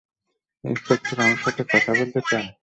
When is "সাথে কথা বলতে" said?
1.45-2.21